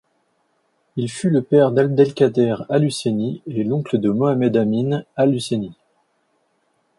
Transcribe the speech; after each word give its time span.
Il 0.95 1.11
fut 1.11 1.29
le 1.29 1.43
père 1.43 1.71
d'Abdel 1.71 2.15
Kader 2.15 2.55
al-Husseini 2.69 3.43
et 3.45 3.63
l'oncle 3.63 3.99
de 3.99 4.09
Mohammed 4.09 4.57
Amin 4.57 5.03
al-Husseini. 5.15 5.73